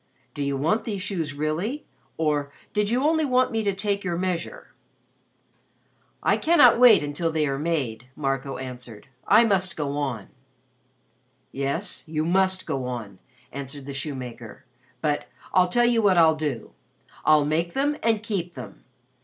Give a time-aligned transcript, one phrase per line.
[0.33, 1.85] "Do you want these shoes really,
[2.17, 4.73] or did you only want me to take your measure?"
[6.23, 9.09] "I cannot wait until they are made," Marco answered.
[9.27, 10.29] "I must go on."
[11.51, 13.19] "Yes, you must go on,"
[13.51, 14.65] answered the shoemaker.
[15.01, 16.71] "But I'll tell you what I'll do
[17.23, 18.83] I'll make them and keep them.